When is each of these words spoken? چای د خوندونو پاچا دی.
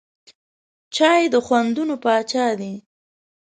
چای 0.95 1.21
د 1.33 1.35
خوندونو 1.45 1.95
پاچا 2.03 2.47
دی. 2.59 2.73